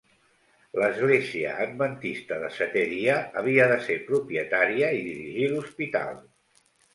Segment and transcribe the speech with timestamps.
[0.83, 6.19] L'Església Adventista de Setè Dia havia de ser propietària i dirigir l'hospital.